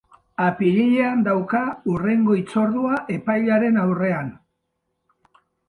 [0.43, 1.61] Apirilean dauka
[1.93, 4.35] hurrengo hitzordua epailearen aurrean.